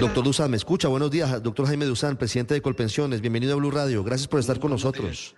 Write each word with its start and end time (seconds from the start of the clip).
Doctor 0.00 0.22
Dusan, 0.22 0.50
¿me 0.50 0.56
escucha? 0.56 0.86
Buenos 0.86 1.10
días, 1.10 1.42
doctor 1.42 1.66
Jaime 1.66 1.84
Dusan, 1.84 2.16
presidente 2.16 2.54
de 2.54 2.62
Colpensiones. 2.62 3.20
Bienvenido 3.20 3.54
a 3.54 3.56
Blue 3.56 3.72
Radio. 3.72 4.04
Gracias 4.04 4.28
por 4.28 4.38
estar 4.38 4.60
con 4.60 4.70
nosotros. 4.70 5.34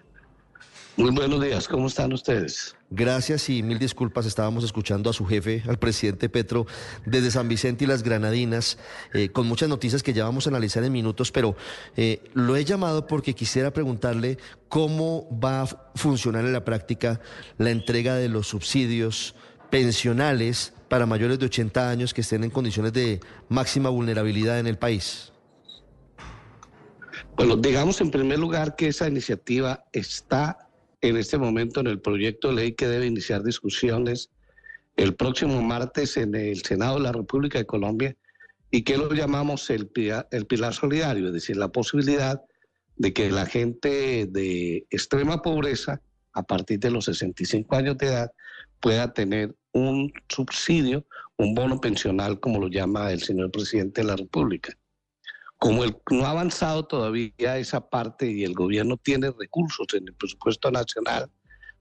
Muy 0.99 1.13
buenos 1.13 1.41
días, 1.41 1.67
¿cómo 1.67 1.87
están 1.87 2.13
ustedes? 2.13 2.77
Gracias 2.91 3.49
y 3.49 3.63
mil 3.63 3.79
disculpas. 3.79 4.27
Estábamos 4.27 4.63
escuchando 4.63 5.09
a 5.09 5.15
su 5.15 5.25
jefe, 5.25 5.63
al 5.67 5.79
presidente 5.79 6.29
Petro, 6.29 6.67
desde 7.07 7.31
San 7.31 7.49
Vicente 7.49 7.85
y 7.85 7.87
las 7.87 8.03
Granadinas, 8.03 8.77
eh, 9.15 9.31
con 9.31 9.47
muchas 9.47 9.71
noticias 9.71 10.03
que 10.03 10.13
ya 10.13 10.25
vamos 10.25 10.47
a 10.47 10.51
analizar 10.51 10.85
en 10.85 10.93
minutos, 10.93 11.33
pero 11.33 11.57
eh, 11.97 12.23
lo 12.35 12.55
he 12.57 12.65
llamado 12.67 13.07
porque 13.07 13.35
quisiera 13.35 13.73
preguntarle 13.73 14.37
cómo 14.69 15.27
va 15.43 15.63
a 15.63 15.67
funcionar 15.95 16.45
en 16.45 16.53
la 16.53 16.67
práctica 16.67 17.21
la 17.57 17.71
entrega 17.71 18.17
de 18.17 18.29
los 18.29 18.49
subsidios 18.49 19.35
pensionales 19.71 20.75
para 20.91 21.07
mayores 21.07 21.39
de 21.39 21.47
80 21.47 21.89
años 21.89 22.13
que 22.13 22.21
estén 22.21 22.43
en 22.43 22.51
condiciones 22.51 22.93
de 22.93 23.21
máxima 23.49 23.91
vulnerabilidad 23.91 24.59
en 24.59 24.67
el 24.67 24.77
país. 24.77 25.33
Bueno, 27.37 27.57
digamos 27.57 28.01
en 28.01 28.11
primer 28.11 28.41
lugar 28.41 28.75
que 28.75 28.89
esa 28.89 29.07
iniciativa 29.07 29.85
está 29.93 30.69
en 31.01 31.17
este 31.17 31.39
momento 31.39 31.79
en 31.79 31.87
el 31.87 32.01
proyecto 32.01 32.49
de 32.49 32.55
ley 32.55 32.73
que 32.73 32.89
debe 32.89 33.07
iniciar 33.07 33.45
discusiones 33.45 34.31
el 34.97 35.15
próximo 35.15 35.63
martes 35.63 36.17
en 36.17 36.35
el 36.35 36.63
Senado 36.65 36.97
de 36.97 37.05
la 37.05 37.13
República 37.13 37.59
de 37.59 37.67
Colombia 37.67 38.17
y 38.73 38.83
que 38.83 38.99
lo 38.99 39.13
llamamos 39.13 39.71
el 39.71 39.91
el 40.33 40.47
pilar 40.47 40.75
solidario, 40.75 41.29
es 41.29 41.33
decir, 41.33 41.57
la 41.57 41.69
posibilidad 41.69 42.43
de 42.97 43.13
que 43.13 43.31
la 43.31 43.47
gente 43.47 44.27
de 44.29 44.87
extrema 44.91 45.41
pobreza 45.41 46.03
a 46.33 46.43
partir 46.43 46.81
de 46.81 46.91
los 46.91 47.05
65 47.05 47.77
años 47.77 47.97
de 47.97 48.07
edad 48.09 48.33
pueda 48.81 49.13
tener 49.13 49.55
un 49.73 50.13
subsidio, 50.29 51.05
un 51.37 51.55
bono 51.55 51.81
pensional, 51.81 52.41
como 52.41 52.61
lo 52.61 52.69
llama 52.69 53.13
el 53.13 53.23
señor 53.23 53.51
presidente 53.51 54.03
de 54.03 54.09
la 54.09 54.17
República. 54.17 54.77
Como 55.59 55.85
no 56.11 56.25
ha 56.25 56.31
avanzado 56.31 56.87
todavía 56.87 57.59
esa 57.59 57.89
parte 57.89 58.31
y 58.31 58.45
el 58.45 58.55
gobierno 58.55 58.97
tiene 58.97 59.31
recursos 59.31 59.87
en 59.93 60.09
el 60.09 60.15
presupuesto 60.15 60.71
nacional 60.71 61.31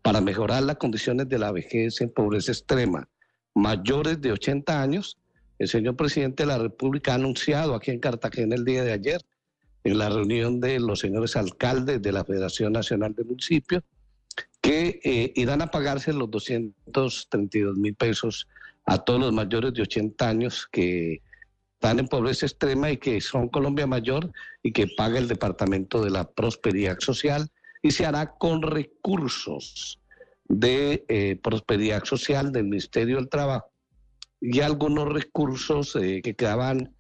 para 0.01 0.21
mejorar 0.21 0.63
las 0.63 0.77
condiciones 0.77 1.27
de 1.29 1.39
la 1.39 1.51
vejez 1.51 2.01
en 2.01 2.09
pobreza 2.09 2.51
extrema, 2.51 3.07
mayores 3.55 4.21
de 4.21 4.31
80 4.31 4.81
años, 4.81 5.17
el 5.59 5.67
señor 5.67 5.95
presidente 5.95 6.43
de 6.43 6.47
la 6.47 6.57
República 6.57 7.11
ha 7.11 7.15
anunciado 7.15 7.75
aquí 7.75 7.91
en 7.91 7.99
Cartagena 7.99 8.55
el 8.55 8.63
día 8.63 8.83
de 8.83 8.93
ayer, 8.93 9.21
en 9.83 9.97
la 9.97 10.09
reunión 10.09 10.59
de 10.59 10.79
los 10.79 10.99
señores 10.99 11.35
alcaldes 11.35 12.01
de 12.01 12.11
la 12.11 12.23
Federación 12.23 12.73
Nacional 12.73 13.13
de 13.13 13.23
Municipios, 13.23 13.83
que 14.61 14.99
eh, 15.03 15.31
irán 15.35 15.61
a 15.61 15.71
pagarse 15.71 16.13
los 16.13 16.29
232 16.29 17.77
mil 17.77 17.95
pesos 17.95 18.47
a 18.85 18.97
todos 18.97 19.19
los 19.19 19.33
mayores 19.33 19.73
de 19.73 19.83
80 19.83 20.27
años 20.27 20.67
que 20.71 21.21
están 21.73 21.99
en 21.99 22.07
pobreza 22.07 22.45
extrema 22.45 22.91
y 22.91 22.97
que 22.97 23.21
son 23.21 23.47
Colombia 23.47 23.87
Mayor 23.87 24.31
y 24.63 24.71
que 24.71 24.87
paga 24.97 25.17
el 25.17 25.27
Departamento 25.27 26.03
de 26.03 26.09
la 26.09 26.29
Prosperidad 26.29 26.99
Social 26.99 27.49
y 27.81 27.91
se 27.91 28.05
hará 28.05 28.33
con 28.37 28.61
recursos 28.61 29.99
de 30.45 31.05
eh, 31.07 31.39
Prosperidad 31.41 32.03
Social 32.03 32.51
del 32.51 32.65
Ministerio 32.65 33.15
del 33.15 33.29
Trabajo 33.29 33.71
y 34.41 34.61
algunos 34.61 35.07
recursos 35.07 35.95
eh, 35.95 36.21
que 36.23 36.35
quedaban 36.35 36.95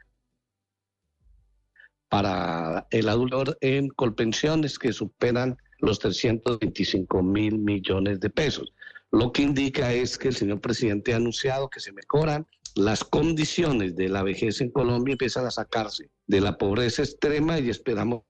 para 2.09 2.87
el 2.91 3.09
adulto 3.09 3.57
en 3.61 3.89
colpensiones 3.89 4.79
que 4.79 4.93
superan 4.93 5.57
los 5.79 5.99
325 5.99 7.23
mil 7.23 7.57
millones 7.57 8.19
de 8.19 8.29
pesos. 8.29 8.73
Lo 9.11 9.31
que 9.31 9.41
indica 9.41 9.93
es 9.93 10.17
que 10.17 10.29
el 10.29 10.35
señor 10.35 10.61
presidente 10.61 11.13
ha 11.13 11.17
anunciado 11.17 11.69
que 11.69 11.79
se 11.79 11.91
mejoran 11.91 12.45
las 12.75 13.03
condiciones 13.03 13.95
de 13.95 14.09
la 14.09 14.23
vejez 14.23 14.61
en 14.61 14.71
Colombia 14.71 15.13
empiezan 15.13 15.45
a 15.45 15.51
sacarse 15.51 16.09
de 16.27 16.41
la 16.41 16.57
pobreza 16.57 17.01
extrema 17.01 17.59
y 17.59 17.69
esperamos 17.69 18.23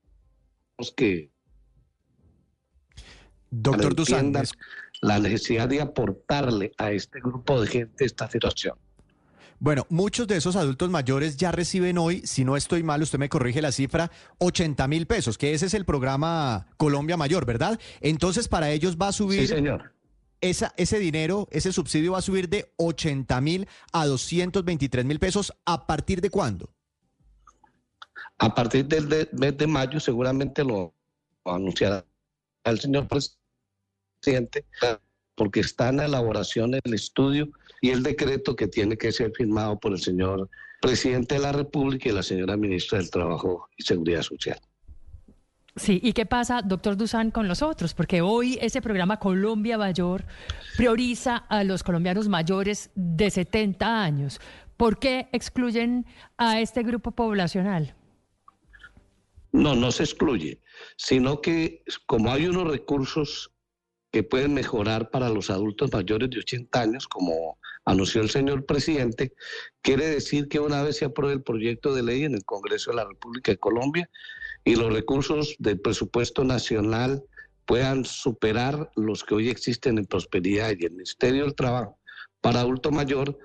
que 0.95 1.30
Doctor 3.52 3.95
Dusan, 3.95 4.33
la 5.02 5.20
necesidad 5.20 5.67
de 5.67 5.82
aportarle 5.82 6.71
a 6.77 6.92
este 6.92 7.20
grupo 7.20 7.61
de 7.61 7.67
gente 7.67 8.05
esta 8.05 8.30
situación. 8.30 8.77
Bueno, 9.59 9.86
muchos 9.89 10.27
de 10.27 10.37
esos 10.37 10.55
adultos 10.55 10.89
mayores 10.89 11.36
ya 11.36 11.52
reciben 11.52 11.97
hoy, 11.97 12.21
si 12.25 12.45
no 12.45 12.55
estoy 12.55 12.81
mal, 12.81 13.02
usted 13.02 13.20
me 13.20 13.30
corrige 13.30 13.61
la 13.61 13.71
cifra, 13.71 14.09
80 14.37 14.87
mil 14.87 15.05
pesos, 15.05 15.37
que 15.37 15.53
ese 15.53 15.65
es 15.65 15.73
el 15.73 15.86
programa 15.86 16.67
Colombia 16.77 17.17
Mayor, 17.17 17.45
¿verdad? 17.45 17.80
Entonces 17.99 18.47
para 18.47 18.71
ellos 18.71 18.97
va 18.97 19.09
a 19.09 19.11
subir 19.11 19.42
sí, 19.42 19.47
señor 19.47 19.92
esa, 20.42 20.73
ese 20.77 20.99
dinero, 20.99 21.47
ese 21.52 21.71
subsidio 21.71 22.14
va 22.14 22.20
a 22.20 22.23
subir 22.23 22.49
de 22.49 22.71
80 22.77 23.42
mil 23.42 23.67
a 23.92 24.05
223 24.05 25.05
mil 25.05 25.20
pesos. 25.20 25.53
¿A 25.65 25.86
partir 25.86 26.21
de 26.21 26.30
cuándo? 26.30 26.70
A 28.37 28.53
partir 28.53 28.86
del 28.86 29.30
mes 29.33 29.58
de 29.58 29.67
mayo 29.67 29.99
seguramente 29.99 30.64
lo 30.64 30.93
anunciará 31.43 32.05
el 32.64 32.80
señor 32.80 33.08
presidente, 33.08 34.65
porque 35.39 35.61
está 35.61 35.88
en 35.88 35.98
la 35.98 36.05
elaboración 36.05 36.73
el 36.83 36.94
estudio 36.94 37.48
y 37.80 37.92
el 37.92 38.04
decreto 38.04 38.58
que 38.58 38.67
tiene 38.67 38.98
que 38.98 39.14
ser 39.14 39.32
firmado 39.32 39.80
por 39.80 39.94
el 39.94 40.00
señor 40.00 40.50
presidente 40.82 41.36
de 41.36 41.42
la 41.42 41.54
República 41.54 42.10
y 42.10 42.11
la 42.11 42.23
señora 42.23 42.58
ministra 42.58 42.98
del 42.98 43.10
Trabajo 43.10 43.70
y 43.77 43.83
Seguridad 43.83 44.22
Social. 44.22 44.60
Sí, 45.77 46.02
¿y 46.04 46.11
qué 46.11 46.26
pasa, 46.26 46.61
doctor 46.61 46.98
Dusan, 46.98 47.32
con 47.32 47.48
los 47.48 47.61
otros? 47.61 47.94
Porque 47.94 48.20
hoy 48.20 48.60
ese 48.61 48.82
programa 48.82 49.17
Colombia 49.17 49.77
Mayor 49.77 50.26
prioriza 50.76 51.38
a 51.38 51.64
los 51.64 51.83
colombianos 51.83 52.27
mayores 52.27 52.92
de 52.95 53.32
70 53.32 54.04
años. 54.04 54.42
¿Por 54.76 55.00
qué 55.00 55.30
excluyen 55.32 56.06
a 56.38 56.60
este 56.60 56.83
grupo 56.83 57.11
poblacional? 57.11 57.95
No, 59.54 59.73
no 59.73 59.89
se 59.94 60.04
excluye, 60.04 60.60
sino 60.98 61.39
que 61.39 61.82
como 62.06 62.30
hay 62.30 62.48
unos 62.48 62.70
recursos 62.70 63.54
que 64.11 64.23
pueden 64.23 64.53
mejorar 64.53 65.09
para 65.09 65.30
los 65.30 65.49
adultos 65.49 65.92
mayores 65.92 66.30
de 66.30 66.39
80 66.39 66.81
años, 66.81 67.08
como 67.08 67.58
anunció 67.86 68.21
el 68.21 68.30
señor 68.30 68.65
presidente, 68.65 69.33
quiere 69.81 70.08
decir 70.08 70.47
que 70.47 70.59
una 70.59 70.83
vez 70.83 70.97
se 70.97 71.05
apruebe 71.05 71.36
el 71.36 71.43
proyecto 71.43 71.93
de 71.93 72.03
ley 72.03 72.23
en 72.23 72.33
el 72.33 72.45
Congreso 72.45 72.92
de 72.92 72.97
la 72.97 73.05
República 73.05 73.52
de 73.52 73.58
Colombia, 73.58 74.09
y 74.64 74.75
los 74.75 74.92
recursos 74.92 75.55
del 75.59 75.80
presupuesto 75.80 76.43
nacional 76.43 77.23
puedan 77.65 78.03
superar 78.03 78.92
los 78.95 79.23
que 79.23 79.36
hoy 79.36 79.49
existen 79.49 79.97
en 79.97 80.05
prosperidad 80.05 80.73
y 80.77 80.86
el 80.86 80.91
Ministerio 80.91 81.43
del 81.43 81.55
Trabajo 81.55 81.97
para 82.41 82.61
adulto 82.61 82.91
mayor 82.91 83.37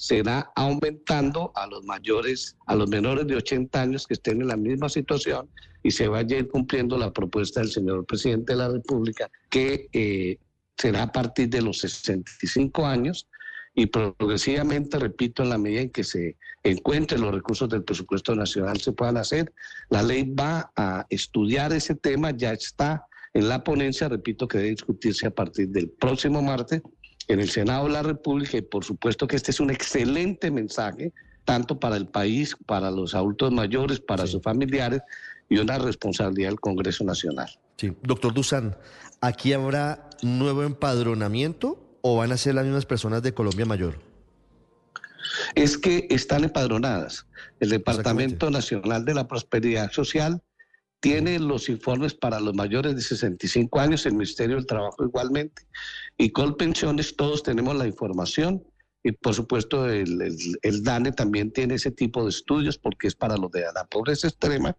será 0.00 0.50
aumentando 0.56 1.52
a 1.54 1.66
los 1.66 1.84
mayores, 1.84 2.56
a 2.64 2.74
los 2.74 2.88
menores 2.88 3.26
de 3.26 3.36
80 3.36 3.82
años 3.82 4.06
que 4.06 4.14
estén 4.14 4.40
en 4.40 4.48
la 4.48 4.56
misma 4.56 4.88
situación 4.88 5.46
y 5.82 5.90
se 5.90 6.08
vaya 6.08 6.36
a 6.36 6.40
ir 6.40 6.48
cumpliendo 6.48 6.96
la 6.96 7.12
propuesta 7.12 7.60
del 7.60 7.70
señor 7.70 8.06
presidente 8.06 8.54
de 8.54 8.60
la 8.60 8.68
República 8.70 9.30
que 9.50 9.90
eh, 9.92 10.38
será 10.78 11.02
a 11.02 11.12
partir 11.12 11.50
de 11.50 11.60
los 11.60 11.80
65 11.80 12.86
años 12.86 13.28
y 13.74 13.86
progresivamente, 13.86 14.98
repito, 14.98 15.42
en 15.42 15.50
la 15.50 15.58
medida 15.58 15.82
en 15.82 15.90
que 15.90 16.02
se 16.02 16.38
encuentren 16.62 17.20
los 17.20 17.34
recursos 17.34 17.68
del 17.68 17.84
presupuesto 17.84 18.34
nacional 18.34 18.80
se 18.80 18.92
puedan 18.92 19.18
hacer. 19.18 19.52
La 19.90 20.02
ley 20.02 20.24
va 20.24 20.72
a 20.76 21.04
estudiar 21.10 21.74
ese 21.74 21.94
tema, 21.94 22.30
ya 22.30 22.54
está 22.54 23.04
en 23.34 23.50
la 23.50 23.62
ponencia, 23.62 24.08
repito, 24.08 24.48
que 24.48 24.56
debe 24.56 24.70
discutirse 24.70 25.26
a 25.26 25.30
partir 25.30 25.68
del 25.68 25.90
próximo 25.90 26.40
martes 26.40 26.80
en 27.30 27.38
el 27.38 27.48
Senado 27.48 27.86
de 27.86 27.92
la 27.92 28.02
República 28.02 28.56
y 28.56 28.62
por 28.62 28.84
supuesto 28.84 29.28
que 29.28 29.36
este 29.36 29.52
es 29.52 29.60
un 29.60 29.70
excelente 29.70 30.50
mensaje, 30.50 31.12
tanto 31.44 31.78
para 31.78 31.96
el 31.96 32.06
país, 32.06 32.56
para 32.66 32.90
los 32.90 33.14
adultos 33.14 33.52
mayores, 33.52 34.00
para 34.00 34.26
sus 34.26 34.42
familiares 34.42 35.02
y 35.48 35.58
una 35.58 35.78
responsabilidad 35.78 36.48
del 36.48 36.60
Congreso 36.60 37.04
Nacional. 37.04 37.48
Sí, 37.76 37.92
doctor 38.02 38.34
Dusan, 38.34 38.76
¿aquí 39.20 39.52
habrá 39.52 40.10
nuevo 40.22 40.64
empadronamiento 40.64 41.98
o 42.02 42.16
van 42.16 42.32
a 42.32 42.36
ser 42.36 42.56
las 42.56 42.64
mismas 42.64 42.84
personas 42.84 43.22
de 43.22 43.32
Colombia 43.32 43.64
Mayor? 43.64 44.00
Es 45.54 45.78
que 45.78 46.08
están 46.10 46.42
empadronadas. 46.42 47.26
El 47.60 47.70
Departamento 47.70 48.50
Nacional 48.50 49.04
de 49.04 49.14
la 49.14 49.28
Prosperidad 49.28 49.92
Social 49.92 50.42
tiene 51.00 51.38
los 51.38 51.68
informes 51.68 52.14
para 52.14 52.40
los 52.40 52.54
mayores 52.54 52.94
de 52.94 53.02
65 53.02 53.80
años, 53.80 54.06
el 54.06 54.12
Ministerio 54.12 54.56
del 54.56 54.66
Trabajo 54.66 55.04
igualmente, 55.04 55.62
y 56.16 56.30
con 56.30 56.56
pensiones 56.56 57.16
todos 57.16 57.42
tenemos 57.42 57.74
la 57.74 57.86
información 57.86 58.62
y 59.02 59.12
por 59.12 59.34
supuesto 59.34 59.88
el, 59.88 60.82
DANE 60.82 61.12
también 61.12 61.50
tiene 61.52 61.76
ese 61.76 61.90
tipo 61.90 62.22
de 62.24 62.30
estudios 62.30 62.76
porque 62.76 63.08
es 63.08 63.14
para 63.14 63.36
los 63.38 63.50
de 63.50 63.62
la 63.74 63.84
pobreza 63.86 64.28
extrema, 64.28 64.76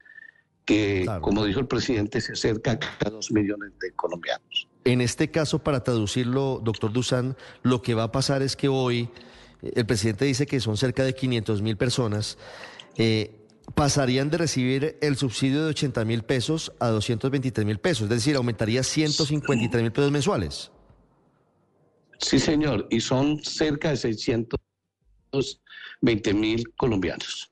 que 0.64 1.08
como 1.22 1.44
dijo 1.44 1.60
el 1.60 1.68
presidente 1.68 2.22
se 2.22 2.34
acerca 2.34 2.80
a 3.04 3.10
dos 3.10 3.32
millones 3.32 3.72
de 3.80 3.92
colombianos. 3.94 4.68
En 4.84 5.02
este 5.02 5.32
caso, 5.32 5.60
para 5.60 5.84
traducirlo, 5.84 6.62
doctor 6.64 6.94
Dusan, 6.94 7.36
lo 7.64 7.82
que 7.82 7.96
va 7.96 8.04
a 8.04 8.12
pasar 8.12 8.44
es 8.44 8.56
que 8.56 8.68
hoy 8.68 9.10
el 9.62 9.86
presidente 9.86 10.26
dice 10.26 10.46
que 10.46 10.60
son 10.60 10.78
cerca 10.78 11.04
de 11.04 11.14
500 11.14 11.62
mil 11.62 11.78
personas. 11.78 12.38
Eh, 12.98 13.41
pasarían 13.76 14.30
de 14.30 14.38
recibir 14.38 14.98
el 15.02 15.18
subsidio 15.18 15.64
de 15.64 15.70
80 15.70 16.06
mil 16.06 16.24
pesos 16.24 16.72
a 16.80 16.90
223 16.90 17.66
mil 17.66 17.80
pesos, 17.80 18.04
es 18.04 18.10
decir, 18.10 18.36
aumentaría 18.36 18.84
153 18.84 19.82
mil 19.82 19.92
pesos 19.92 20.12
mensuales. 20.12 20.72
Sí, 22.20 22.38
señor, 22.40 22.88
y 22.90 23.02
son 23.02 23.44
cerca 23.44 23.90
de 23.90 23.98
620 23.98 26.34
mil 26.34 26.72
colombianos. 26.78 27.52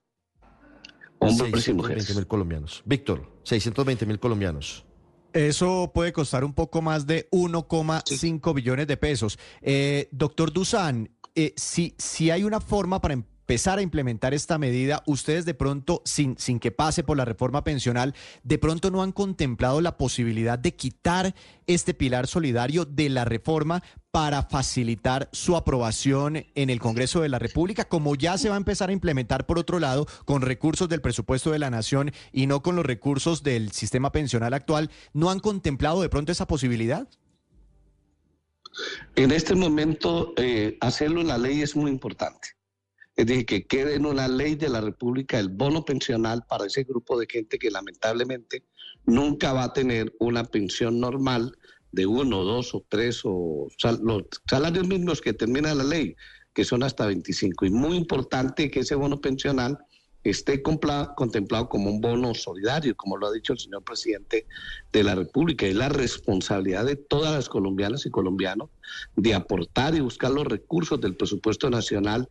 Hombres 1.19 1.67
y 1.67 1.73
mujeres. 1.73 2.15
mil 2.15 2.27
colombianos. 2.27 2.81
Víctor, 2.85 3.29
620 3.43 4.05
mil 4.05 4.19
colombianos. 4.19 4.85
Eso 5.33 5.91
puede 5.93 6.13
costar 6.13 6.43
un 6.43 6.53
poco 6.53 6.81
más 6.81 7.05
de 7.05 7.29
1,5 7.31 8.53
billones 8.53 8.87
de 8.87 8.97
pesos. 8.97 9.37
Eh, 9.61 10.09
doctor 10.11 10.51
Dusan, 10.51 11.11
eh, 11.35 11.53
si, 11.55 11.93
si 11.97 12.31
hay 12.31 12.43
una 12.43 12.61
forma 12.61 12.99
para 12.99 13.13
empezar 13.49 13.79
a 13.79 13.81
implementar 13.81 14.35
esta 14.35 14.59
medida, 14.59 15.01
ustedes 15.07 15.43
de 15.43 15.55
pronto, 15.55 16.03
sin, 16.05 16.37
sin 16.37 16.59
que 16.59 16.69
pase 16.69 17.03
por 17.03 17.17
la 17.17 17.25
reforma 17.25 17.63
pensional, 17.63 18.13
de 18.43 18.59
pronto 18.59 18.91
no 18.91 19.01
han 19.01 19.11
contemplado 19.11 19.81
la 19.81 19.97
posibilidad 19.97 20.59
de 20.59 20.75
quitar 20.75 21.33
este 21.65 21.95
pilar 21.95 22.27
solidario 22.27 22.85
de 22.85 23.09
la 23.09 23.25
reforma 23.25 23.81
para 24.11 24.43
facilitar 24.43 25.29
su 25.31 25.55
aprobación 25.55 26.45
en 26.53 26.69
el 26.69 26.79
Congreso 26.79 27.21
de 27.21 27.29
la 27.29 27.39
República, 27.39 27.85
como 27.85 28.13
ya 28.13 28.37
se 28.37 28.49
va 28.49 28.53
a 28.53 28.59
empezar 28.59 28.89
a 28.89 28.93
implementar 28.93 29.47
por 29.47 29.57
otro 29.57 29.79
lado 29.79 30.05
con 30.25 30.43
recursos 30.43 30.87
del 30.87 31.01
presupuesto 31.01 31.49
de 31.49 31.57
la 31.57 31.71
Nación 31.71 32.11
y 32.31 32.45
no 32.45 32.61
con 32.61 32.75
los 32.75 32.85
recursos 32.85 33.41
del 33.41 33.71
sistema 33.71 34.11
pensional 34.11 34.53
actual, 34.53 34.91
¿no 35.13 35.31
han 35.31 35.39
contemplado 35.39 36.03
de 36.03 36.09
pronto 36.09 36.31
esa 36.31 36.45
posibilidad? 36.45 37.07
En 39.15 39.31
este 39.31 39.55
momento, 39.55 40.35
eh, 40.37 40.77
hacerlo 40.81 41.21
en 41.21 41.29
la 41.29 41.39
ley 41.39 41.63
es 41.63 41.75
muy 41.75 41.89
importante. 41.89 42.58
Es 43.19 43.25
decir, 43.25 43.45
que 43.45 43.67
quede 43.67 43.95
en 43.95 44.05
una 44.05 44.29
ley 44.29 44.55
de 44.55 44.69
la 44.69 44.79
República 44.79 45.39
el 45.39 45.49
bono 45.49 45.83
pensional 45.83 46.45
para 46.47 46.67
ese 46.67 46.85
grupo 46.85 47.19
de 47.19 47.27
gente 47.29 47.59
que 47.59 47.69
lamentablemente 47.69 48.63
nunca 49.05 49.51
va 49.51 49.65
a 49.65 49.73
tener 49.73 50.15
una 50.21 50.45
pensión 50.45 51.01
normal 51.01 51.57
de 51.91 52.05
uno, 52.05 52.45
dos 52.45 52.73
o 52.73 52.85
tres 52.87 53.19
o 53.25 53.67
los 54.01 54.23
salarios 54.49 54.87
mismos 54.87 55.19
que 55.19 55.33
termina 55.33 55.75
la 55.75 55.83
ley, 55.83 56.15
que 56.53 56.63
son 56.63 56.81
hasta 56.81 57.07
25. 57.07 57.65
Y 57.65 57.71
muy 57.71 57.97
importante 57.97 58.71
que 58.71 58.79
ese 58.79 58.95
bono 58.95 59.19
pensional 59.19 59.77
esté 60.23 60.61
contemplado 60.61 61.67
como 61.67 61.89
un 61.91 61.99
bono 61.99 62.33
solidario, 62.33 62.95
como 62.95 63.17
lo 63.17 63.27
ha 63.27 63.33
dicho 63.33 63.51
el 63.51 63.59
señor 63.59 63.83
presidente 63.83 64.45
de 64.93 65.03
la 65.03 65.15
República. 65.15 65.65
Es 65.65 65.75
la 65.75 65.89
responsabilidad 65.89 66.85
de 66.85 66.95
todas 66.95 67.33
las 67.33 67.49
colombianas 67.49 68.05
y 68.05 68.11
colombianos 68.11 68.69
de 69.17 69.33
aportar 69.33 69.93
y 69.93 69.99
buscar 69.99 70.31
los 70.31 70.45
recursos 70.45 71.01
del 71.01 71.17
presupuesto 71.17 71.69
nacional 71.69 72.29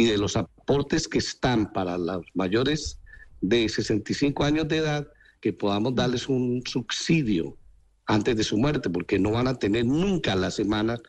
y 0.00 0.06
de 0.06 0.16
los 0.16 0.34
aportes 0.34 1.06
que 1.06 1.18
están 1.18 1.74
para 1.74 1.98
los 1.98 2.24
mayores 2.32 2.98
de 3.42 3.68
65 3.68 4.44
años 4.44 4.66
de 4.66 4.78
edad, 4.78 5.06
que 5.42 5.52
podamos 5.52 5.94
darles 5.94 6.26
un 6.26 6.62
subsidio 6.64 7.58
antes 8.06 8.34
de 8.34 8.42
su 8.42 8.56
muerte, 8.56 8.88
porque 8.88 9.18
no 9.18 9.32
van 9.32 9.46
a 9.46 9.58
tener 9.58 9.84
nunca 9.84 10.34
las 10.36 10.54
semanas 10.54 11.02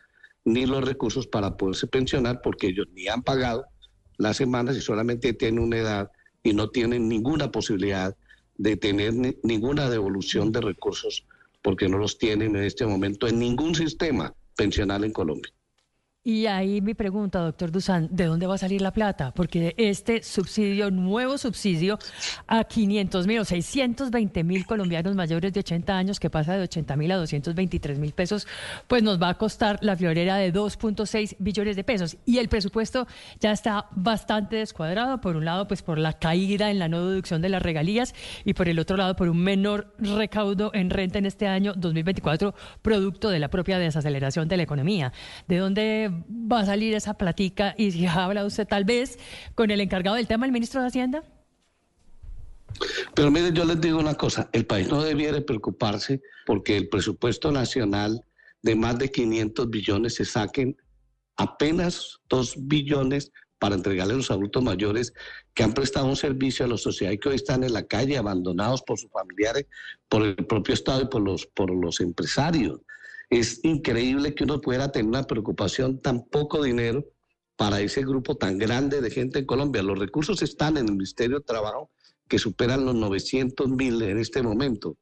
ni 0.44 0.66
los 0.66 0.84
recursos 0.84 1.26
para 1.26 1.56
poderse 1.56 1.88
pensionar, 1.88 2.42
porque 2.42 2.68
ellos 2.68 2.86
ni 2.94 3.08
han 3.08 3.24
pagado 3.24 3.64
las 4.18 4.36
semanas 4.36 4.76
y 4.76 4.82
solamente 4.82 5.32
tienen 5.32 5.64
una 5.64 5.78
edad 5.78 6.12
y 6.44 6.52
no 6.52 6.70
tienen 6.70 7.08
ninguna 7.08 7.50
posibilidad 7.50 8.14
de 8.58 8.76
tener 8.76 9.14
ninguna 9.42 9.90
devolución 9.90 10.52
de 10.52 10.60
recursos, 10.60 11.26
porque 11.62 11.88
no 11.88 11.98
los 11.98 12.18
tienen 12.18 12.58
en 12.58 12.64
este 12.64 12.86
momento 12.86 13.26
en 13.30 13.40
ningún 13.40 13.74
sistema 13.74 14.34
pensional 14.58 15.06
en 15.06 15.14
Colombia. 15.14 15.54
Y 16.24 16.46
ahí 16.46 16.82
mi 16.82 16.94
pregunta, 16.94 17.40
doctor 17.40 17.72
Dusan, 17.72 18.08
¿de 18.12 18.26
dónde 18.26 18.46
va 18.46 18.54
a 18.54 18.58
salir 18.60 18.80
la 18.80 18.94
plata? 18.94 19.34
Porque 19.34 19.74
este 19.76 20.22
subsidio, 20.22 20.92
nuevo 20.92 21.40
subsidio 21.40 21.98
a 22.46 22.64
500 22.64 23.26
mil 23.26 23.40
o 23.40 23.46
620 23.46 24.44
mil 24.44 24.68
colombianos 24.68 25.16
mayores 25.16 25.52
de 25.52 25.62
80 25.62 25.98
años, 25.98 26.20
que 26.20 26.30
pasa 26.30 26.54
de 26.56 26.62
80 26.62 26.96
mil 26.96 27.12
a 27.12 27.16
223 27.16 27.98
mil 27.98 28.12
pesos, 28.14 28.48
pues 28.88 29.02
nos 29.02 29.20
va 29.20 29.30
a 29.30 29.34
costar 29.40 29.80
la 29.82 29.98
florera 29.98 30.36
de 30.36 30.54
2.6 30.54 31.38
billones 31.40 31.76
de 31.76 31.84
pesos. 31.84 32.16
Y 32.28 32.38
el 32.38 32.50
presupuesto 32.50 33.08
ya 33.40 33.52
está 33.52 33.88
bastante 33.90 34.58
descuadrado, 34.58 35.22
por 35.22 35.36
un 35.36 35.46
lado, 35.46 35.68
pues 35.68 35.82
por 35.82 35.98
la 35.98 36.14
caída 36.14 36.70
en 36.70 36.78
la 36.78 36.88
no 36.88 37.04
deducción 37.04 37.42
de 37.42 37.50
las 37.50 37.64
regalías 37.64 38.14
y 38.46 38.54
por 38.54 38.70
el 38.70 38.78
otro 38.78 38.96
lado, 38.96 39.16
por 39.16 39.28
un 39.28 39.40
menor 39.40 39.96
recaudo 39.98 40.70
en 40.76 40.92
renta 40.92 41.18
en 41.18 41.26
este 41.26 41.48
año 41.48 41.74
2024, 41.76 42.54
producto 42.84 43.32
de 43.32 43.40
la 43.40 43.50
propia 43.50 43.80
desaceleración 43.80 44.48
de 44.48 44.58
la 44.58 44.64
economía. 44.64 45.14
¿De 45.48 45.58
dónde 45.58 46.11
va 46.30 46.62
a 46.62 46.66
salir 46.66 46.94
esa 46.94 47.14
platica 47.16 47.76
y 47.78 47.92
si 47.92 48.06
habla 48.08 48.46
usted 48.46 48.68
tal 48.68 48.86
vez 48.86 49.18
con 49.56 49.72
el 49.72 49.82
encargado 49.82 50.16
del 50.16 50.28
tema, 50.28 50.46
el 50.46 50.52
ministro 50.52 50.82
de 50.82 50.88
Hacienda? 50.88 51.24
Pero 53.14 53.32
mire, 53.32 53.52
yo 53.54 53.66
les 53.66 53.80
digo 53.82 54.00
una 54.00 54.16
cosa, 54.16 54.50
el 54.54 54.66
país 54.66 54.88
no 54.90 55.04
debiera 55.04 55.42
preocuparse 55.42 56.22
porque 56.46 56.78
el 56.78 56.90
presupuesto 56.90 57.52
nacional 57.52 58.24
de 58.62 58.76
más 58.76 58.98
de 58.98 59.12
500 59.12 59.70
billones 59.70 60.16
se 60.16 60.26
saquen 60.26 60.78
apenas 61.36 62.20
2 62.30 62.68
billones 62.68 63.32
para 63.60 63.76
entregarle 63.76 64.14
a 64.14 64.18
los 64.18 64.32
adultos 64.32 64.64
mayores 64.64 65.14
que 65.54 65.64
han 65.64 65.74
prestado 65.74 66.08
un 66.08 66.16
servicio 66.16 66.66
a 66.66 66.68
la 66.68 66.78
sociedad 66.78 67.12
y 67.12 67.20
que 67.20 67.30
hoy 67.30 67.36
están 67.36 67.64
en 67.64 67.74
la 67.74 67.84
calle 67.84 68.18
abandonados 68.18 68.82
por 68.82 68.98
sus 68.98 69.12
familiares, 69.12 69.68
por 70.10 70.24
el 70.24 70.36
propio 70.36 70.74
Estado 70.74 71.04
y 71.04 71.06
por 71.06 71.22
los, 71.22 71.46
por 71.46 71.70
los 71.70 72.00
empresarios. 72.00 72.80
Es 73.32 73.62
increíble 73.64 74.36
que 74.36 74.44
uno 74.44 74.60
pudiera 74.60 74.92
tener 74.92 75.08
una 75.08 75.24
preocupación 75.24 76.02
tan 76.02 76.26
poco 76.26 76.62
dinero 76.62 77.06
para 77.56 77.80
ese 77.80 78.02
grupo 78.02 78.36
tan 78.36 78.58
grande 78.58 79.00
de 79.00 79.10
gente 79.10 79.40
en 79.40 79.46
Colombia. 79.46 79.82
Los 79.82 79.98
recursos 79.98 80.42
están 80.42 80.76
en 80.76 80.88
el 80.88 80.92
Ministerio 80.92 81.40
de 81.40 81.46
Trabajo 81.46 81.92
que 82.28 82.38
superan 82.38 82.86
los 82.86 82.94
900 82.94 83.70
mil 83.70 84.02
en 84.02 84.18
este 84.18 84.44
momento. 84.44 84.98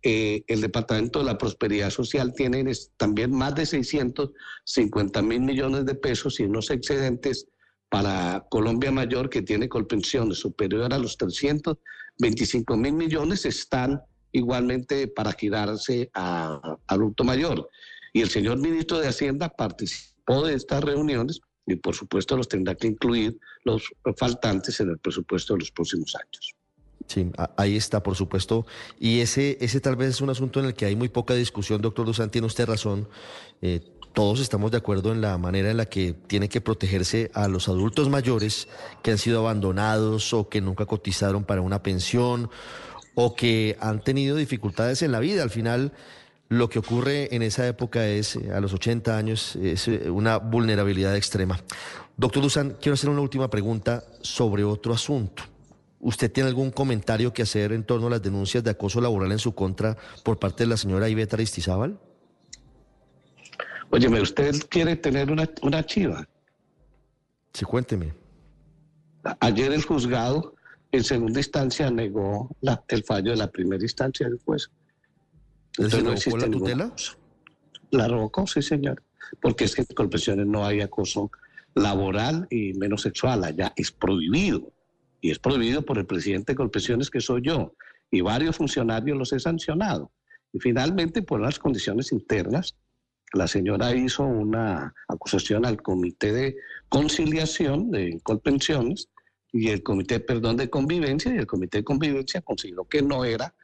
Eh, 0.00 0.44
el 0.46 0.60
Departamento 0.60 1.18
de 1.18 1.24
la 1.24 1.38
Prosperidad 1.38 1.90
Social 1.90 2.32
tiene 2.34 2.64
también 2.96 3.32
más 3.32 3.56
de 3.56 3.66
650 3.66 5.22
mil 5.22 5.40
millones 5.40 5.84
de 5.84 5.96
pesos 5.96 6.38
y 6.38 6.44
unos 6.44 6.70
excedentes 6.70 7.48
para 7.88 8.46
Colombia 8.48 8.92
Mayor, 8.92 9.28
que 9.28 9.42
tiene 9.42 9.68
colpensiones 9.68 10.38
superiores 10.38 10.90
a 10.92 10.98
los 10.98 11.16
325 11.16 12.76
mil 12.76 12.92
millones, 12.92 13.44
están 13.44 14.02
igualmente 14.32 15.08
para 15.08 15.32
girarse 15.32 16.10
a, 16.14 16.78
adulto 16.86 17.24
mayor. 17.24 17.68
Y 18.12 18.22
el 18.22 18.30
señor 18.30 18.58
ministro 18.58 18.98
de 18.98 19.08
Hacienda 19.08 19.48
participó 19.48 20.44
de 20.44 20.54
estas 20.54 20.82
reuniones 20.82 21.40
y 21.66 21.76
por 21.76 21.94
supuesto 21.94 22.36
los 22.36 22.48
tendrá 22.48 22.74
que 22.74 22.88
incluir 22.88 23.38
los 23.64 23.84
faltantes 24.16 24.80
en 24.80 24.90
el 24.90 24.98
presupuesto 24.98 25.54
de 25.54 25.60
los 25.60 25.70
próximos 25.70 26.14
años. 26.16 26.54
Sí, 27.06 27.30
ahí 27.56 27.76
está, 27.76 28.02
por 28.02 28.16
supuesto. 28.16 28.66
Y 28.98 29.20
ese, 29.20 29.58
ese 29.60 29.80
tal 29.80 29.96
vez 29.96 30.10
es 30.10 30.20
un 30.20 30.30
asunto 30.30 30.60
en 30.60 30.66
el 30.66 30.74
que 30.74 30.86
hay 30.86 30.96
muy 30.96 31.08
poca 31.08 31.34
discusión, 31.34 31.82
doctor 31.82 32.06
Dusan, 32.06 32.30
tiene 32.30 32.46
usted 32.46 32.66
razón. 32.66 33.08
Eh, 33.60 33.80
todos 34.12 34.40
estamos 34.40 34.70
de 34.70 34.76
acuerdo 34.76 35.12
en 35.12 35.20
la 35.20 35.38
manera 35.38 35.70
en 35.70 35.78
la 35.78 35.86
que 35.86 36.12
tiene 36.12 36.48
que 36.48 36.60
protegerse 36.60 37.30
a 37.34 37.48
los 37.48 37.68
adultos 37.68 38.10
mayores 38.10 38.68
que 39.02 39.10
han 39.10 39.18
sido 39.18 39.40
abandonados 39.40 40.34
o 40.34 40.48
que 40.48 40.60
nunca 40.60 40.86
cotizaron 40.86 41.44
para 41.44 41.62
una 41.62 41.82
pensión 41.82 42.50
o 43.14 43.34
que 43.34 43.76
han 43.80 44.02
tenido 44.02 44.36
dificultades 44.36 45.02
en 45.02 45.12
la 45.12 45.20
vida. 45.20 45.42
Al 45.42 45.50
final, 45.50 45.92
lo 46.48 46.68
que 46.68 46.78
ocurre 46.78 47.34
en 47.34 47.42
esa 47.42 47.66
época 47.66 48.06
es, 48.06 48.36
eh, 48.36 48.52
a 48.52 48.60
los 48.60 48.72
80 48.72 49.16
años, 49.16 49.56
es 49.56 49.88
eh, 49.88 50.10
una 50.10 50.38
vulnerabilidad 50.38 51.16
extrema. 51.16 51.60
Doctor 52.16 52.42
Dusan, 52.42 52.76
quiero 52.80 52.94
hacer 52.94 53.10
una 53.10 53.20
última 53.20 53.48
pregunta 53.48 54.04
sobre 54.20 54.64
otro 54.64 54.92
asunto. 54.92 55.44
¿Usted 56.00 56.30
tiene 56.32 56.48
algún 56.48 56.70
comentario 56.70 57.32
que 57.32 57.42
hacer 57.42 57.72
en 57.72 57.84
torno 57.84 58.08
a 58.08 58.10
las 58.10 58.22
denuncias 58.22 58.64
de 58.64 58.70
acoso 58.70 59.00
laboral 59.00 59.30
en 59.32 59.38
su 59.38 59.54
contra 59.54 59.96
por 60.24 60.38
parte 60.38 60.64
de 60.64 60.70
la 60.70 60.76
señora 60.76 61.08
Iveta 61.08 61.36
Aristizábal? 61.36 61.98
Óyeme, 63.90 64.20
¿usted 64.20 64.54
quiere 64.68 64.96
tener 64.96 65.30
una, 65.30 65.48
una 65.62 65.84
chiva? 65.84 66.26
Sí, 67.52 67.64
cuénteme. 67.64 68.14
Ayer 69.40 69.72
el 69.72 69.84
juzgado 69.84 70.54
en 70.92 71.04
segunda 71.04 71.40
instancia 71.40 71.90
negó 71.90 72.54
el 72.88 73.02
fallo 73.04 73.30
de 73.30 73.38
la 73.38 73.50
primera 73.50 73.82
instancia 73.82 74.28
del 74.28 74.38
juez. 74.44 74.70
Entonces, 75.78 76.04
no 76.04 76.12
existe 76.12 76.38
la 76.38 76.50
tutela? 76.50 76.94
La 77.90 78.08
revocó, 78.08 78.46
sí, 78.46 78.60
señor. 78.60 79.02
Porque 79.40 79.64
es 79.64 79.74
que 79.74 79.80
en 79.82 79.94
Colpensiones 79.94 80.46
no 80.46 80.66
hay 80.66 80.82
acoso 80.82 81.30
laboral 81.74 82.46
y 82.50 82.74
menos 82.74 83.02
sexual. 83.02 83.42
Allá 83.42 83.72
es 83.74 83.90
prohibido. 83.90 84.70
Y 85.22 85.30
es 85.30 85.38
prohibido 85.38 85.82
por 85.82 85.96
el 85.96 86.04
presidente 86.04 86.52
de 86.52 86.56
Colpensiones, 86.56 87.08
que 87.08 87.20
soy 87.20 87.40
yo. 87.42 87.74
Y 88.10 88.20
varios 88.20 88.56
funcionarios 88.56 89.16
los 89.16 89.32
he 89.32 89.40
sancionado. 89.40 90.12
Y 90.52 90.60
finalmente, 90.60 91.22
por 91.22 91.40
las 91.40 91.58
condiciones 91.58 92.12
internas, 92.12 92.76
la 93.32 93.48
señora 93.48 93.94
hizo 93.94 94.24
una 94.24 94.92
acusación 95.08 95.64
al 95.64 95.80
Comité 95.80 96.34
de 96.34 96.56
Conciliación 96.90 97.90
de 97.90 98.20
Colpensiones 98.22 99.08
y 99.52 99.68
el 99.68 99.82
Comité, 99.82 100.18
perdón, 100.18 100.56
de 100.56 100.70
Convivencia, 100.70 101.32
y 101.32 101.38
el 101.38 101.46
Comité 101.46 101.78
de 101.78 101.84
Convivencia 101.84 102.40
consideró 102.40 102.86
que 102.86 103.02
no 103.02 103.24
era 103.24 103.54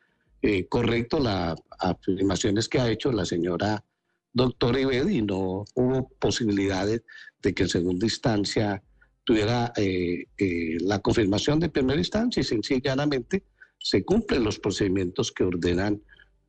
eh, 0.43 0.67
correcto 0.67 1.19
las 1.19 1.59
afirmaciones 1.79 2.69
que 2.69 2.79
ha 2.79 2.91
hecho 2.91 3.11
la 3.11 3.25
señora 3.25 3.85
doctora 4.33 4.81
Ibed 4.81 5.09
y 5.09 5.23
no 5.23 5.65
hubo 5.75 6.09
posibilidades 6.19 7.03
de 7.43 7.55
que 7.55 7.65
en 7.65 7.69
segunda 7.69 8.07
instancia 8.07 8.83
tuviera 9.25 9.73
eh, 9.77 10.27
eh, 10.39 10.77
la 10.81 11.01
confirmación 11.01 11.59
de 11.59 11.69
primera 11.69 11.99
instancia 11.99 12.41
y 12.41 12.45
sencillamente 12.45 13.45
se 13.79 14.05
cumplen 14.05 14.45
los 14.45 14.59
procedimientos 14.59 15.33
que 15.33 15.45
ordenan 15.45 16.03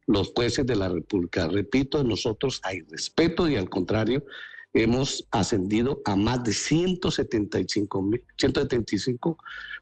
los 0.08 0.34
jueces 0.36 0.66
de 0.66 0.76
la 0.76 0.90
República. 0.90 1.48
Repito, 1.48 2.04
nosotros 2.04 2.60
hay 2.64 2.82
respeto 2.82 3.48
y 3.48 3.56
al 3.56 3.70
contrario, 3.70 4.24
hemos 4.74 5.28
ascendido 5.32 6.02
a 6.06 6.16
más 6.16 6.44
de 6.44 6.54
175, 6.54 8.10
175 8.38 9.38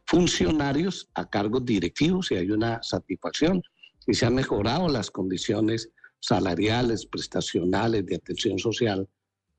funcionarios 0.05 1.09
a 1.13 1.29
cargos 1.29 1.65
directivos 1.65 2.31
y 2.31 2.35
hay 2.35 2.51
una 2.51 2.81
satisfacción 2.81 3.61
y 4.05 4.13
se 4.13 4.25
han 4.25 4.35
mejorado 4.35 4.87
las 4.87 5.11
condiciones 5.11 5.89
salariales, 6.19 7.05
prestacionales, 7.05 8.05
de 8.05 8.15
atención 8.15 8.57
social 8.57 9.07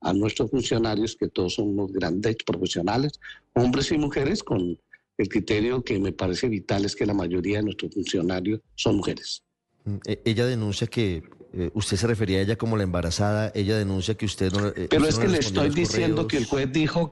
a 0.01 0.13
nuestros 0.13 0.49
funcionarios, 0.49 1.15
que 1.15 1.27
todos 1.27 1.55
son 1.55 1.69
unos 1.69 1.91
grandes 1.91 2.37
profesionales, 2.45 3.19
hombres 3.53 3.91
y 3.91 3.97
mujeres, 3.97 4.43
con 4.43 4.79
el 5.17 5.27
criterio 5.27 5.83
que 5.83 5.99
me 5.99 6.13
parece 6.13 6.47
vital 6.47 6.85
es 6.85 6.95
que 6.95 7.05
la 7.05 7.13
mayoría 7.13 7.57
de 7.57 7.65
nuestros 7.65 7.93
funcionarios 7.93 8.61
son 8.75 8.97
mujeres. 8.97 9.43
Mm, 9.83 9.97
e, 10.05 10.21
ella 10.25 10.45
denuncia 10.45 10.87
que 10.87 11.21
eh, 11.53 11.71
usted 11.73 11.97
se 11.97 12.07
refería 12.07 12.39
a 12.39 12.41
ella 12.41 12.55
como 12.57 12.77
la 12.77 12.83
embarazada, 12.83 13.51
ella 13.55 13.77
denuncia 13.77 14.15
que 14.15 14.25
usted 14.25 14.51
no... 14.51 14.67
Eh, 14.67 14.87
pero 14.89 15.05
es 15.05 15.17
que 15.17 15.27
le 15.27 15.39
estoy 15.39 15.69
diciendo 15.69 16.27
que 16.27 16.37
el 16.37 16.45
juez 16.45 16.71
dijo, 16.71 17.11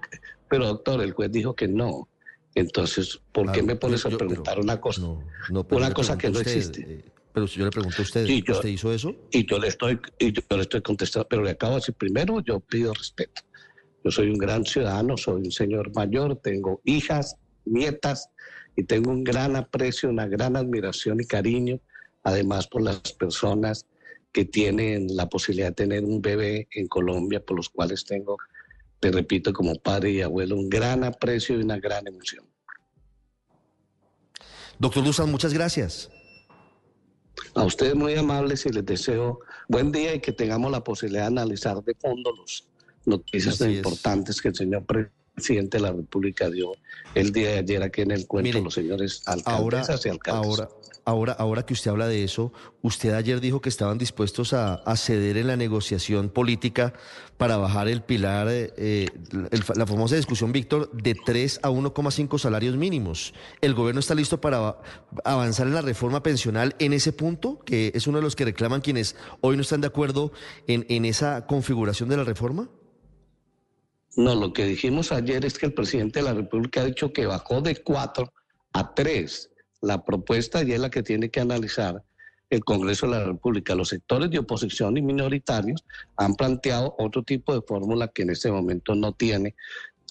pero 0.50 0.68
doctor, 0.68 1.02
el 1.02 1.14
juez 1.14 1.32
dijo 1.32 1.56
que 1.56 1.68
no. 1.68 2.08
Entonces, 2.56 3.20
¿por 3.32 3.52
qué 3.52 3.62
me 3.62 3.76
pones 3.76 4.06
a 4.06 4.10
preguntar 4.10 4.60
una 4.60 4.80
cosa? 4.80 5.02
una 5.70 5.94
cosa 5.94 6.18
que 6.18 6.30
no 6.30 6.40
existe. 6.40 6.86
Eh, 6.88 7.06
pero 7.34 7.48
si 7.48 7.60
yo 7.60 7.66
le 7.66 7.72
pregunto 7.72 7.98
a 8.00 8.02
usted, 8.02 8.28
¿usted 8.50 8.70
hizo 8.70 8.92
eso? 8.92 9.16
Y 9.32 9.46
yo 9.46 9.60
le 9.60 9.68
estoy, 9.68 10.00
y 10.18 10.32
yo 10.32 10.42
le 10.50 10.62
estoy 10.62 10.82
contestando, 10.82 11.28
pero 11.28 11.44
le 11.44 11.52
acabo 11.52 11.74
de 11.74 11.80
decir, 11.82 11.94
primero 11.94 12.42
yo 12.42 12.60
pido 12.60 12.94
respeto. 12.94 13.44
Yo 14.04 14.12
soy 14.12 14.30
un 14.30 14.38
gran 14.38 14.66
ciudadano, 14.66 15.18
soy 15.18 15.44
un 15.44 15.52
señor 15.52 15.94
mayor, 15.96 16.38
tengo 16.38 16.82
hijas, 16.84 17.36
nietas, 17.66 18.30
y 18.76 18.84
tengo 18.84 19.12
un 19.12 19.24
gran 19.24 19.56
aprecio, 19.56 20.10
una 20.10 20.28
gran 20.28 20.56
admiración 20.56 21.20
y 21.20 21.26
cariño, 21.26 21.80
además 22.24 22.68
por 22.68 22.84
las 22.84 23.14
personas 23.14 23.86
que 24.38 24.46
tienen 24.46 25.16
la 25.16 25.28
posibilidad 25.28 25.70
de 25.70 25.74
tener 25.74 26.06
un 26.06 26.22
bebé 26.22 26.68
en 26.70 26.88
Colombia, 26.88 27.44
por 27.44 27.58
los 27.58 27.70
cuales 27.70 28.06
tengo, 28.06 28.38
te 29.00 29.12
repito, 29.12 29.52
como 29.52 29.74
padre 29.74 30.12
y 30.12 30.22
abuelo, 30.22 30.56
un 30.56 30.70
gran 30.70 31.04
aprecio 31.04 31.58
y 31.58 31.64
una 31.64 31.80
gran 31.80 32.06
emoción. 32.06 32.46
Doctor 34.78 35.04
Dusan, 35.04 35.32
muchas 35.32 35.56
gracias. 35.56 36.12
A 37.56 37.64
ustedes 37.64 37.96
muy 37.96 38.14
amables 38.14 38.64
y 38.68 38.70
les 38.70 38.86
deseo 38.86 39.40
buen 39.68 39.92
día 39.92 40.14
y 40.14 40.20
que 40.20 40.34
tengamos 40.34 40.70
la 40.70 40.84
posibilidad 40.84 41.24
de 41.24 41.40
analizar 41.40 41.84
de 41.84 41.96
fondo 41.96 42.32
las 42.40 42.64
noticias 43.06 43.60
importantes 43.62 44.40
que 44.40 44.50
el 44.50 44.56
señor 44.56 44.86
presidente 44.86 45.17
de 45.38 45.80
la 45.80 45.92
República 45.92 46.50
dio 46.50 46.72
el 47.14 47.32
día 47.32 47.50
de 47.50 47.58
ayer 47.60 47.84
aquí 47.84 48.02
en 48.02 48.12
el 48.12 48.26
cuento, 48.26 48.60
los 48.60 48.74
señores 48.74 49.22
alcaldes 49.28 50.06
y 50.06 50.10
alcaldes. 50.10 50.46
Ahora, 50.48 50.70
ahora, 51.06 51.34
ahora 51.34 51.64
que 51.64 51.74
usted 51.74 51.92
habla 51.92 52.08
de 52.08 52.24
eso, 52.24 52.52
usted 52.82 53.14
ayer 53.14 53.40
dijo 53.40 53.62
que 53.62 53.70
estaban 53.70 54.00
dispuestos 54.00 54.54
a, 54.54 54.82
ceder 54.96 55.38
en 55.38 55.46
la 55.46 55.56
negociación 55.56 56.30
política 56.30 56.94
para 57.38 57.58
bajar 57.58 57.88
el 57.88 58.02
pilar, 58.02 58.48
eh, 58.50 58.74
eh, 58.78 59.10
la 59.76 59.86
famosa 59.86 60.16
discusión, 60.16 60.52
Víctor, 60.52 60.92
de 60.92 61.14
3 61.14 61.60
a 61.62 61.70
1,5 61.70 62.40
salarios 62.40 62.76
mínimos. 62.76 63.36
¿El 63.62 63.76
gobierno 63.76 64.00
está 64.00 64.16
listo 64.16 64.42
para 64.42 64.78
avanzar 65.24 65.68
en 65.68 65.76
la 65.76 65.82
reforma 65.82 66.24
pensional 66.24 66.76
en 66.80 66.94
ese 66.94 67.14
punto, 67.14 67.60
que 67.60 67.92
es 67.94 68.08
uno 68.08 68.18
de 68.18 68.24
los 68.24 68.36
que 68.36 68.46
reclaman 68.46 68.82
quienes 68.82 69.16
hoy 69.42 69.56
no 69.56 69.62
están 69.62 69.82
de 69.82 69.88
acuerdo 69.88 70.32
en, 70.66 70.88
en 70.90 71.06
esa 71.06 71.46
configuración 71.46 72.10
de 72.10 72.18
la 72.18 72.24
reforma? 72.24 72.70
No, 74.18 74.34
lo 74.34 74.52
que 74.52 74.66
dijimos 74.66 75.12
ayer 75.12 75.46
es 75.46 75.60
que 75.60 75.68
el 75.68 75.74
presidente 75.74 76.20
de 76.20 76.26
la 76.26 76.34
República 76.34 76.82
ha 76.82 76.86
dicho 76.86 77.14
que 77.14 77.28
bajó 77.28 77.62
de 77.62 77.76
cuatro 77.84 78.34
a 78.74 78.96
tres 78.96 79.52
la 79.80 80.04
propuesta 80.04 80.64
y 80.64 80.74
es 80.74 80.80
la 80.80 80.90
que 80.90 81.04
tiene 81.04 81.30
que 81.30 81.40
analizar 81.40 82.04
el 82.50 82.64
Congreso 82.64 83.06
de 83.06 83.12
la 83.12 83.26
República. 83.26 83.76
Los 83.76 83.90
sectores 83.90 84.32
de 84.32 84.40
oposición 84.40 84.98
y 84.98 85.04
minoritarios 85.04 85.86
han 86.16 86.34
planteado 86.34 86.96
otro 86.98 87.22
tipo 87.22 87.54
de 87.54 87.62
fórmula 87.62 88.08
que 88.08 88.24
en 88.24 88.32
este 88.32 88.52
momento 88.52 88.96
no 88.96 89.14
tiene 89.14 89.56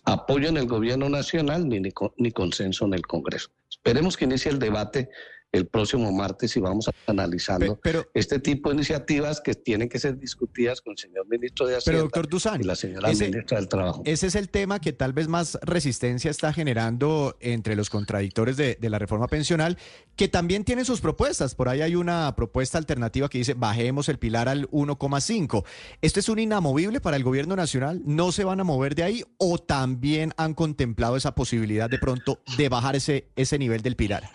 apoyo 0.05 0.49
en 0.51 0.57
el 0.59 0.69
gobierno 0.69 1.09
nacional 1.09 1.69
ni, 1.69 1.83
ni 2.17 2.31
consenso 2.31 2.85
en 2.85 2.95
el 2.95 3.05
Congreso. 3.05 3.51
Esperemos 3.69 4.17
que 4.17 4.27
inicie 4.27 4.53
el 4.53 4.61
debate 4.61 5.11
el 5.57 5.67
próximo 5.67 6.11
martes 6.13 6.57
y 6.57 6.61
vamos 6.61 6.91
analizando 7.07 7.79
este 8.15 8.39
tipo 8.39 8.71
de 8.71 8.77
iniciativas 8.77 9.41
que 9.41 9.55
tienen 9.55 9.89
que 9.89 9.99
ser 9.99 10.19
discutidas 10.19 10.81
con 10.81 10.93
el 10.93 10.99
señor 10.99 11.27
ministro 11.29 11.67
de 11.67 11.77
Hacienda 11.77 12.11
y 12.59 12.65
la 12.65 12.77
señora 12.77 13.09
ministra 13.09 13.59
del 13.59 13.69
Trabajo. 13.69 14.03
Ese 14.05 14.27
es 14.27 14.35
el 14.35 14.49
tema 14.49 14.81
que 14.81 14.93
tal 14.93 15.13
vez 15.13 15.29
más 15.29 15.59
resistencia 15.63 16.31
está 16.31 16.53
generando 16.53 17.37
entre 17.41 17.77
los 17.77 17.91
contradictores 17.91 18.57
de, 18.57 18.77
de 18.81 18.91
la 18.91 18.99
reforma 18.99 19.27
pensional, 19.27 19.79
que 20.17 20.29
también 20.29 20.65
tiene 20.65 20.85
sus 20.85 21.01
propuestas. 21.01 21.55
Por 21.55 21.69
ahí 21.69 21.81
hay 21.81 21.95
una 21.95 22.35
propuesta 22.37 22.79
alternativa 22.79 23.29
que 23.29 23.39
dice 23.39 23.55
bajemos 23.55 24.09
el 24.09 24.19
pilar 24.19 24.49
al 24.49 24.69
1,5. 24.71 25.65
¿Esto 26.03 26.21
es 26.21 26.29
un 26.29 26.39
inamovible 26.39 27.01
para 27.01 27.17
el 27.17 27.25
gobierno 27.25 27.57
nacional? 27.57 28.03
¿No 28.05 28.33
se 28.33 28.45
van 28.45 28.61
a 28.61 28.65
mover 28.65 28.95
de 28.95 29.03
ahí 29.03 29.25
o 29.39 29.59
también 29.59 30.33
han 30.37 30.55
contemplado 30.55 31.17
esa 31.17 31.35
posibilidad 31.35 31.91
de 31.91 31.99
pronto 31.99 32.41
de 32.57 32.69
bajar 32.69 32.97
ese, 32.97 33.29
ese 33.37 33.59
nivel 33.59 33.83
del 33.83 33.97
pilar? 33.97 34.31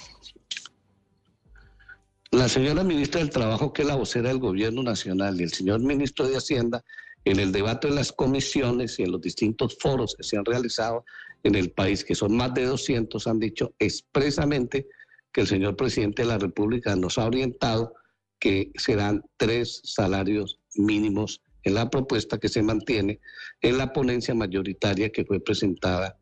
La 2.34 2.48
señora 2.48 2.86
ministra 2.86 3.20
del 3.20 3.30
Trabajo, 3.30 3.74
que 3.74 3.82
es 3.82 3.88
la 3.90 3.98
vocera 3.98 4.30
del 4.30 4.40
Gobierno 4.40 4.84
Nacional, 4.84 5.38
y 5.38 5.44
el 5.44 5.52
señor 5.52 5.82
ministro 5.82 6.26
de 6.30 6.38
Hacienda, 6.38 6.82
en 7.26 7.40
el 7.42 7.52
debate 7.52 7.90
de 7.90 7.94
las 7.94 8.14
comisiones 8.14 8.98
y 8.98 9.04
en 9.04 9.12
los 9.12 9.20
distintos 9.20 9.78
foros 9.78 10.16
que 10.16 10.24
se 10.24 10.38
han 10.38 10.46
realizado 10.46 11.04
en 11.44 11.56
el 11.56 11.72
país, 11.72 12.06
que 12.06 12.16
son 12.16 12.38
más 12.38 12.54
de 12.54 12.64
200, 12.64 13.28
han 13.28 13.38
dicho 13.38 13.76
expresamente 13.80 14.88
que 15.34 15.42
el 15.42 15.48
señor 15.48 15.76
presidente 15.76 16.22
de 16.22 16.30
la 16.30 16.38
República 16.38 16.96
nos 16.96 17.18
ha 17.18 17.26
orientado 17.26 17.96
que 18.40 18.72
serán 18.78 19.24
tres 19.36 19.82
salarios 19.84 20.62
mínimos 20.76 21.42
en 21.64 21.74
la 21.74 21.90
propuesta 21.90 22.40
que 22.40 22.48
se 22.48 22.64
mantiene 22.64 23.20
en 23.62 23.78
la 23.78 23.92
ponencia 23.92 24.34
mayoritaria 24.34 25.12
que 25.12 25.26
fue 25.26 25.42
presentada 25.42 26.18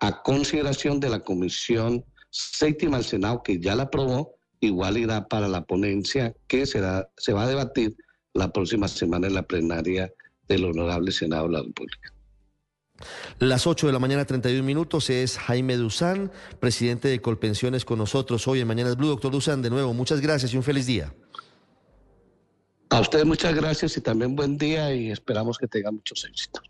a 0.00 0.20
consideración 0.22 0.98
de 0.98 1.10
la 1.10 1.20
Comisión 1.20 2.04
Séptima 2.30 2.96
del 2.96 3.06
Senado, 3.06 3.44
que 3.44 3.60
ya 3.60 3.76
la 3.76 3.84
aprobó, 3.84 4.34
igual 4.60 4.96
irá 4.96 5.28
para 5.28 5.48
la 5.48 5.64
ponencia 5.64 6.34
que 6.46 6.66
será, 6.66 7.08
se 7.16 7.32
va 7.32 7.44
a 7.44 7.48
debatir 7.48 7.96
la 8.32 8.52
próxima 8.52 8.88
semana 8.88 9.26
en 9.26 9.34
la 9.34 9.42
plenaria 9.42 10.12
del 10.48 10.64
Honorable 10.64 11.12
Senado 11.12 11.46
de 11.46 11.52
la 11.52 11.62
República. 11.62 12.12
Las 13.38 13.66
8 13.66 13.88
de 13.88 13.92
la 13.92 13.98
mañana, 13.98 14.24
31 14.24 14.62
minutos, 14.62 15.10
es 15.10 15.36
Jaime 15.38 15.76
Duzán, 15.76 16.30
presidente 16.60 17.08
de 17.08 17.20
Colpensiones 17.20 17.84
con 17.84 17.98
nosotros 17.98 18.46
hoy 18.46 18.60
en 18.60 18.68
Mañanas 18.68 18.96
Blue. 18.96 19.08
Doctor 19.08 19.32
Duzán, 19.32 19.62
de 19.62 19.70
nuevo, 19.70 19.92
muchas 19.92 20.20
gracias 20.20 20.54
y 20.54 20.56
un 20.56 20.62
feliz 20.62 20.86
día. 20.86 21.12
A 22.90 23.00
ustedes 23.00 23.26
muchas 23.26 23.54
gracias 23.54 23.96
y 23.96 24.00
también 24.00 24.36
buen 24.36 24.56
día 24.56 24.94
y 24.94 25.10
esperamos 25.10 25.58
que 25.58 25.66
tengan 25.66 25.96
muchos 25.96 26.24
éxitos. 26.24 26.62